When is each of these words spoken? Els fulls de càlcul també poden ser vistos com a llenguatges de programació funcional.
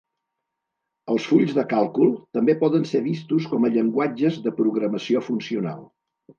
Els 1.15 1.27
fulls 1.31 1.53
de 1.57 1.65
càlcul 1.73 2.09
també 2.39 2.57
poden 2.65 2.89
ser 2.93 3.03
vistos 3.11 3.47
com 3.53 3.69
a 3.69 3.73
llenguatges 3.79 4.43
de 4.49 4.57
programació 4.65 5.27
funcional. 5.31 5.89